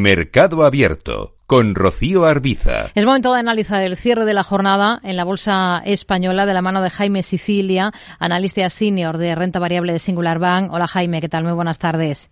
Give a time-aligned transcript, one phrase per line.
[0.00, 2.86] Mercado Abierto con Rocío Arbiza.
[2.94, 6.62] Es momento de analizar el cierre de la jornada en la Bolsa Española de la
[6.62, 10.72] mano de Jaime Sicilia, analista senior de renta variable de Singular Bank.
[10.72, 11.44] Hola Jaime, ¿qué tal?
[11.44, 12.30] Muy buenas tardes.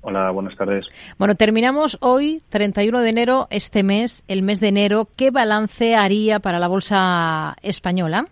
[0.00, 0.86] Hola, buenas tardes.
[1.18, 5.08] Bueno, terminamos hoy, 31 de enero, este mes, el mes de enero.
[5.14, 8.28] ¿Qué balance haría para la Bolsa Española?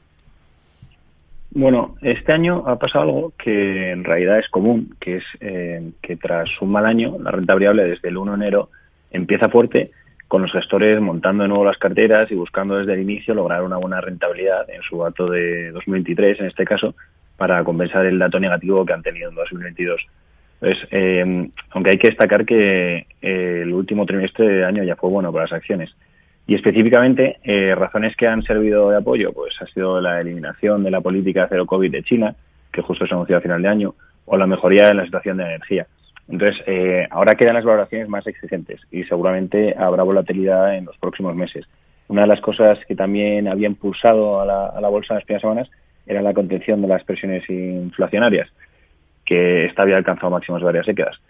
[1.58, 6.16] Bueno, este año ha pasado algo que en realidad es común, que es eh, que
[6.16, 8.68] tras un mal año, la renta variable desde el 1 de enero
[9.10, 9.90] empieza fuerte,
[10.28, 13.78] con los gestores montando de nuevo las carteras y buscando desde el inicio lograr una
[13.78, 16.94] buena rentabilidad en su dato de 2023, en este caso,
[17.38, 20.06] para compensar el dato negativo que han tenido en 2022.
[20.60, 25.08] Entonces, eh, aunque hay que destacar que eh, el último trimestre de año ya fue
[25.08, 25.96] bueno para las acciones.
[26.46, 30.90] Y específicamente, eh, razones que han servido de apoyo, pues ha sido la eliminación de
[30.90, 32.36] la política cero COVID de China,
[32.72, 33.94] que justo se anunció a final de año,
[34.26, 35.86] o la mejoría en la situación de energía.
[36.28, 41.34] Entonces, eh, ahora quedan las valoraciones más exigentes y seguramente habrá volatilidad en los próximos
[41.34, 41.66] meses.
[42.08, 45.70] Una de las cosas que también había impulsado a la, bolsa en las primeras semanas
[46.06, 48.48] era la contención de las presiones inflacionarias,
[49.24, 51.20] que esta había alcanzado máximos de varias décadas.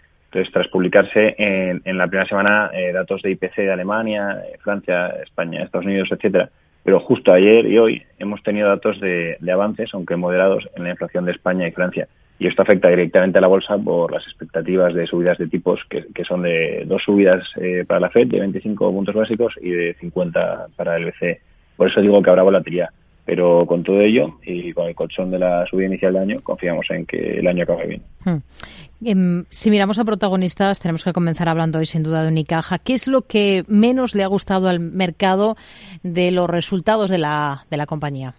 [0.51, 5.07] Tras publicarse en, en la primera semana eh, datos de IPC de Alemania, eh, Francia,
[5.23, 6.49] España, Estados Unidos, etcétera,
[6.83, 10.91] pero justo ayer y hoy hemos tenido datos de, de, avances, aunque moderados, en la
[10.91, 12.07] inflación de España y Francia.
[12.39, 16.05] Y esto afecta directamente a la bolsa por las expectativas de subidas de tipos, que,
[16.13, 19.95] que son de dos subidas eh, para la FED de 25 puntos básicos y de
[19.95, 21.41] 50 para el BCE.
[21.75, 22.89] Por eso digo que habrá volatilidad.
[23.27, 26.85] Pero con todo ello y con el colchón de la subida inicial del año, confiamos
[26.91, 28.01] en que el año acabe bien.
[28.23, 29.41] Hmm.
[29.49, 32.79] Si miramos a protagonistas, tenemos que comenzar hablando hoy sin duda de Unicaja.
[32.79, 35.57] ¿Qué es lo que menos le ha gustado al mercado
[36.03, 38.33] de los resultados de la, de la compañía?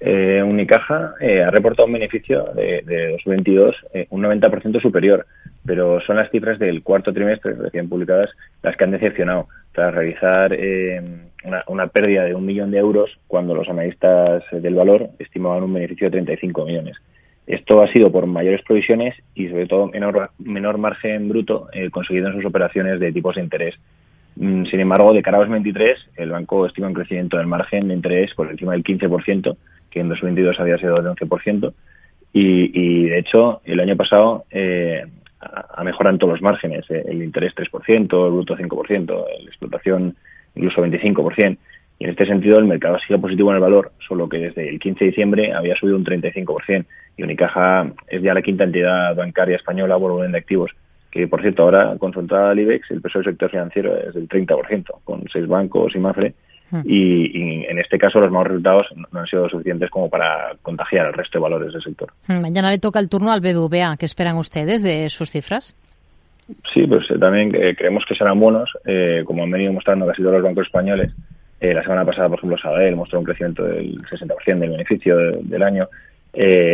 [0.00, 5.26] Eh, Unicaja eh, ha reportado un beneficio de, de 2022 eh, un 90% superior,
[5.64, 8.30] pero son las cifras del cuarto trimestre recién publicadas
[8.62, 11.02] las que han decepcionado tras realizar eh,
[11.68, 16.08] una, pérdida de un millón de euros cuando los analistas del valor estimaban un beneficio
[16.08, 16.96] de 35 millones.
[17.46, 22.28] Esto ha sido por mayores provisiones y sobre todo menor, menor margen bruto eh, conseguido
[22.28, 23.76] en sus operaciones de tipos de interés.
[24.36, 27.94] Mm, sin embargo, de cara a 2023, el banco estima un crecimiento del margen de
[27.94, 29.56] interés por encima del 15%,
[29.90, 31.72] que en 2022 había sido de 11%,
[32.32, 35.04] y, y de hecho, el año pasado eh,
[35.40, 40.16] ha mejorado en todos los márgenes, eh, el interés 3%, el bruto 5%, la explotación
[40.54, 41.58] incluso 25%.
[42.00, 44.68] Y en este sentido el mercado ha sido positivo en el valor, solo que desde
[44.68, 46.84] el 15 de diciembre había subido un 35%.
[47.16, 50.70] Y Unicaja es ya la quinta entidad bancaria española por volumen de activos,
[51.10, 54.84] que por cierto ahora concentrada al IBEX, el peso del sector financiero es del 30%,
[55.02, 56.34] con seis bancos y Mafre.
[56.84, 61.06] Y, y, en este caso los malos resultados no han sido suficientes como para contagiar
[61.06, 62.12] al resto de valores del sector.
[62.26, 63.96] Mañana le toca el turno al BBVA.
[63.96, 65.74] ¿Qué esperan ustedes de sus cifras?
[66.72, 70.22] Sí, pues eh, también eh, creemos que serán buenos, eh, como han venido mostrando casi
[70.22, 71.12] todos los bancos españoles.
[71.60, 75.38] Eh, la semana pasada, por ejemplo, Sabadell mostró un crecimiento del 60% del beneficio de,
[75.42, 75.88] del año.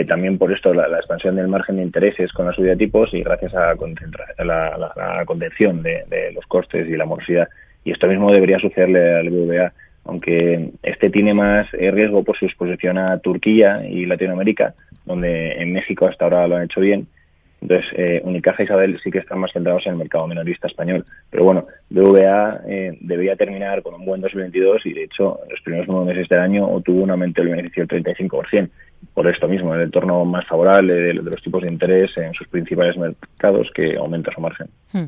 [0.07, 3.13] también por esto la, la, expansión del margen de intereses con la subida de tipos
[3.15, 7.49] y gracias a, a la, la, la, contención de, de, los costes y la morosidad.
[7.85, 9.73] Y esto mismo debería sucederle al BBVA
[10.07, 14.75] aunque este tiene más riesgo por su exposición a Turquía y Latinoamérica,
[15.05, 17.07] donde en México hasta ahora lo han hecho bien.
[17.63, 21.07] Entonces, eh, Unicaja y Isabel sí que están más centrados en el mercado minorista español.
[21.31, 25.61] Pero bueno, BVA eh, debería terminar con un buen 2022 y, de hecho, en los
[25.63, 28.69] primeros nueve meses del año obtuvo un aumento del beneficio del 35%.
[29.15, 32.49] Por esto mismo, el entorno más favorable de, de, los tipos de interés en sus
[32.49, 34.69] principales mercados que aumenta su margen.
[34.93, 35.07] Hmm.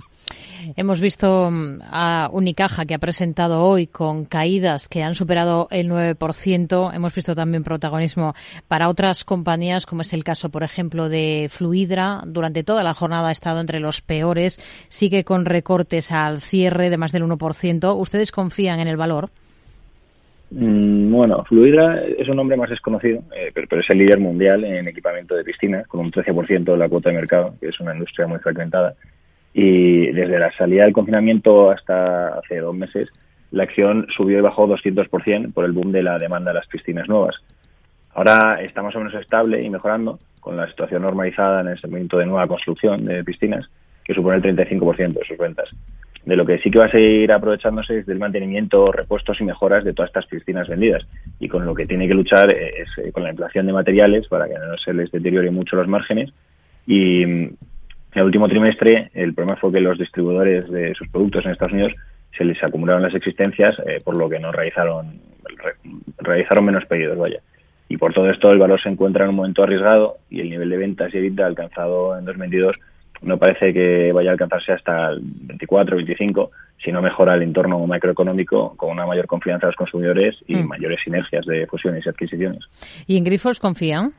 [0.75, 5.91] Hemos visto mm, a Unicaja que ha presentado hoy con caídas que han superado el
[5.91, 6.95] 9%.
[6.95, 8.35] Hemos visto también protagonismo
[8.67, 12.23] para otras compañías, como es el caso, por ejemplo, de Fluidra.
[12.27, 14.61] Durante toda la jornada ha estado entre los peores.
[14.89, 17.97] Sigue con recortes al cierre de más del 1%.
[17.97, 19.31] ¿Ustedes confían en el valor?
[20.51, 24.65] Mm, bueno, Fluidra es un nombre más desconocido, eh, pero, pero, es el líder mundial
[24.65, 27.95] en equipamiento de piscinas, con un 13% de la cuota de mercado, que es una
[27.95, 28.95] industria muy fragmentada.
[29.53, 33.09] Y desde la salida del confinamiento hasta hace dos meses,
[33.51, 37.09] la acción subió y bajó 200% por el boom de la demanda de las piscinas
[37.09, 37.37] nuevas.
[38.15, 42.19] Ahora está más o menos estable y mejorando, con la situación normalizada en el segmento
[42.19, 43.69] de nueva construcción de piscinas,
[44.05, 45.75] que supone el 35% de sus ventas
[46.27, 49.85] de lo que sí que va a seguir aprovechándose es del mantenimiento, repuestos y mejoras
[49.85, 51.07] de todas estas piscinas vendidas.
[51.39, 54.49] Y con lo que tiene que luchar es eh, con la inflación de materiales para
[54.49, 56.33] que no se les deteriore mucho los márgenes.
[56.85, 57.57] Y en
[58.13, 61.95] el último trimestre el problema fue que los distribuidores de sus productos en Estados Unidos
[62.37, 65.75] se les acumularon las existencias, eh, por lo que no realizaron, re,
[66.19, 67.41] realizaron menos pedidos, vaya.
[67.89, 70.71] Y por todo esto el valor se encuentra en un momento arriesgado y el nivel
[70.71, 72.77] de ventas y EBITDA alcanzado en 2022
[73.23, 76.51] no parece que vaya a alcanzarse hasta el 24, 25,
[76.83, 80.69] si no mejora el entorno macroeconómico con una mayor confianza de los consumidores y mm.
[80.69, 82.65] mayores sinergias de fusiones y adquisiciones.
[83.07, 84.13] ¿Y en Grifols confían?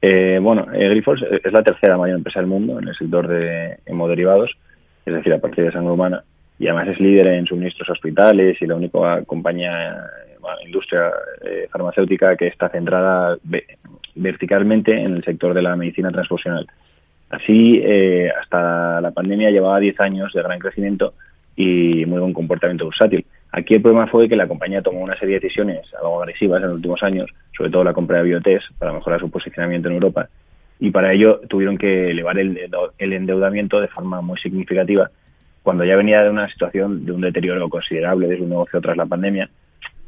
[0.00, 3.78] Eh, bueno, eh, Grifols es la tercera mayor empresa del mundo en el sector de
[3.86, 4.56] hemoderivados,
[5.04, 6.22] es decir, a partir de sangre humana,
[6.58, 10.04] y además es líder en suministros hospitales y la única compañía,
[10.64, 11.10] industria
[11.44, 13.36] eh, farmacéutica que está centrada
[14.14, 16.66] verticalmente en el sector de la medicina transfusional.
[17.30, 21.14] Así, eh, hasta la pandemia llevaba 10 años de gran crecimiento
[21.56, 23.26] y muy buen comportamiento bursátil.
[23.50, 26.68] Aquí el problema fue que la compañía tomó una serie de decisiones algo agresivas en
[26.68, 30.28] los últimos años, sobre todo la compra de Biotest para mejorar su posicionamiento en Europa,
[30.78, 32.58] y para ello tuvieron que elevar el,
[32.98, 35.10] endeudamiento de forma muy significativa
[35.62, 39.06] cuando ya venía de una situación de un deterioro considerable de su negocio tras la
[39.06, 39.48] pandemia,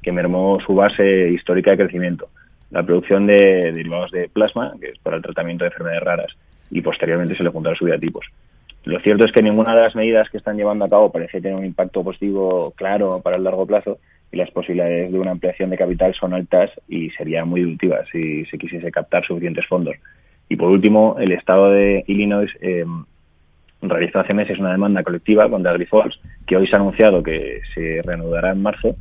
[0.02, 2.28] que mermó su base histórica de crecimiento.
[2.70, 6.36] La producción de derivados de plasma, que es para el tratamiento de enfermedades raras,
[6.70, 8.26] y posteriormente se le juntaron subida tipos.
[8.84, 11.56] Lo cierto es que ninguna de las medidas que están llevando a cabo parece tener
[11.58, 13.98] un impacto positivo claro para el largo plazo
[14.30, 18.44] y las posibilidades de una ampliación de capital son altas y serían muy deductivas si
[18.46, 19.96] se quisiese captar suficientes fondos.
[20.48, 22.84] Y por último, el Estado de Illinois eh,
[23.82, 28.00] realizó hace meses una demanda colectiva contra Grifols, que hoy se ha anunciado que se
[28.02, 28.96] reanudará en marzo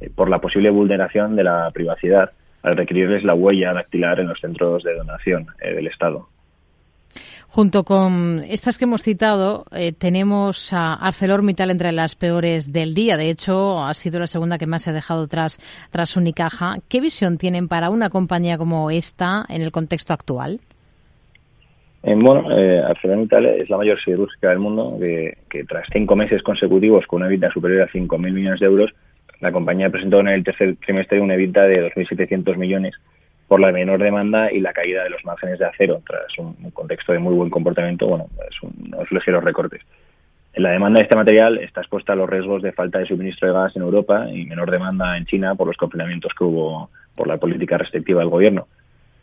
[0.00, 2.30] eh, por la posible vulneración de la privacidad
[2.62, 6.28] al requerirles la huella dactilar en los centros de donación eh, del Estado.
[7.48, 13.16] Junto con estas que hemos citado, eh, tenemos a ArcelorMittal entre las peores del día.
[13.16, 15.58] De hecho, ha sido la segunda que más se ha dejado tras,
[15.90, 16.76] tras Unicaja.
[16.88, 20.60] ¿Qué visión tienen para una compañía como esta en el contexto actual?
[22.02, 26.42] Eh, bueno, eh, ArcelorMittal es la mayor siderúrgica del mundo, que, que, tras cinco meses
[26.42, 28.94] consecutivos con una EBITDA superior a 5.000 millones de euros,
[29.40, 32.94] la compañía presentó en el tercer trimestre una EBITDA de 2.700 millones
[33.48, 37.12] por la menor demanda y la caída de los márgenes de acero, tras un, contexto
[37.12, 39.82] de muy buen comportamiento, bueno, es unos ligeros recortes.
[40.56, 43.54] La demanda de este material está expuesta a los riesgos de falta de suministro de
[43.54, 47.36] gas en Europa y menor demanda en China por los confinamientos que hubo por la
[47.36, 48.66] política restrictiva del gobierno.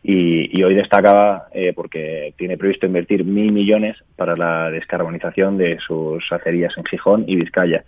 [0.04, 6.30] Y, hoy destacaba eh, porque tiene previsto invertir mil millones para la descarbonización de sus
[6.32, 7.84] acerías en Gijón y Vizcaya,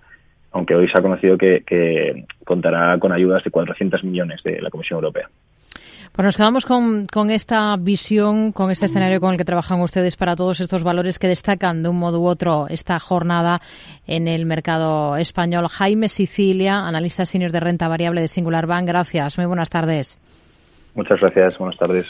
[0.51, 4.69] aunque hoy se ha conocido que, que contará con ayudas de 400 millones de la
[4.69, 5.29] Comisión Europea.
[6.15, 10.15] Pues nos quedamos con, con, esta visión, con este escenario con el que trabajan ustedes
[10.15, 13.59] para todos estos valores que destacan de un modo u otro esta jornada
[14.07, 15.67] en el mercado español.
[15.67, 18.87] Jaime Sicilia, analista senior de renta variable de Singular Bank.
[18.87, 19.37] Gracias.
[19.37, 20.17] Muy buenas tardes.
[20.93, 21.57] Muchas gracias.
[21.57, 22.07] Buenas tardes.